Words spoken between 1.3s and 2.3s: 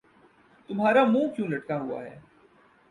کیوں لٹکا ہوا ہے